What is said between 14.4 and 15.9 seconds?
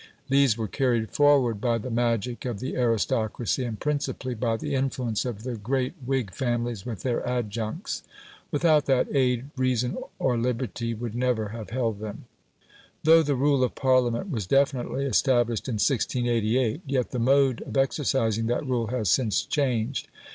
definitely established in